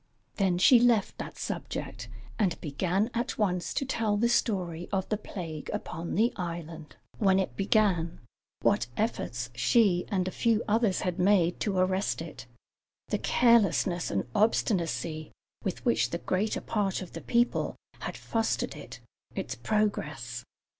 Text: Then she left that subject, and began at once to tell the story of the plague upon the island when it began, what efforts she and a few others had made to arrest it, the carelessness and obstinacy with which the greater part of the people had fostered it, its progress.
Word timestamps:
Then 0.37 0.57
she 0.57 0.79
left 0.79 1.19
that 1.19 1.37
subject, 1.37 2.09
and 2.39 2.59
began 2.59 3.11
at 3.13 3.37
once 3.37 3.71
to 3.75 3.85
tell 3.85 4.17
the 4.17 4.29
story 4.29 4.89
of 4.91 5.07
the 5.09 5.15
plague 5.15 5.69
upon 5.71 6.15
the 6.15 6.33
island 6.35 6.95
when 7.19 7.37
it 7.37 7.55
began, 7.55 8.19
what 8.63 8.87
efforts 8.97 9.51
she 9.53 10.05
and 10.07 10.27
a 10.27 10.31
few 10.31 10.63
others 10.67 11.01
had 11.01 11.19
made 11.19 11.59
to 11.59 11.77
arrest 11.77 12.19
it, 12.19 12.47
the 13.09 13.19
carelessness 13.19 14.09
and 14.09 14.25
obstinacy 14.33 15.31
with 15.63 15.85
which 15.85 16.09
the 16.09 16.17
greater 16.17 16.61
part 16.61 17.03
of 17.03 17.13
the 17.13 17.21
people 17.21 17.75
had 17.99 18.17
fostered 18.17 18.75
it, 18.75 19.01
its 19.35 19.53
progress. 19.53 20.43